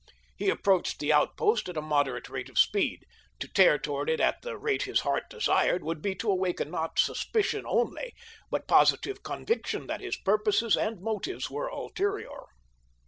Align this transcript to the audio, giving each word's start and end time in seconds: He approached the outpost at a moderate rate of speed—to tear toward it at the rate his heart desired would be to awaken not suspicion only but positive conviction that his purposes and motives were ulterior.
He 0.35 0.49
approached 0.49 0.97
the 0.97 1.13
outpost 1.13 1.69
at 1.69 1.77
a 1.77 1.79
moderate 1.81 2.27
rate 2.27 2.49
of 2.49 2.57
speed—to 2.57 3.47
tear 3.49 3.77
toward 3.77 4.09
it 4.09 4.19
at 4.19 4.41
the 4.41 4.57
rate 4.57 4.81
his 4.81 5.01
heart 5.01 5.25
desired 5.29 5.83
would 5.83 6.01
be 6.01 6.15
to 6.15 6.31
awaken 6.31 6.71
not 6.71 6.97
suspicion 6.97 7.67
only 7.67 8.15
but 8.49 8.67
positive 8.67 9.21
conviction 9.21 9.85
that 9.85 10.01
his 10.01 10.17
purposes 10.17 10.75
and 10.75 11.01
motives 11.01 11.51
were 11.51 11.67
ulterior. 11.67 12.45